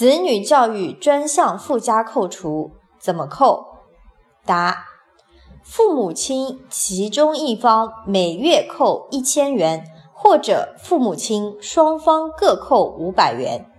[0.00, 2.70] 子女教育专项附加扣除。
[2.98, 3.66] 怎么扣？
[4.46, 4.86] 答
[5.62, 9.84] 父母亲其中一方每月扣一千元
[10.14, 13.69] 或者父母亲双方各扣五百元。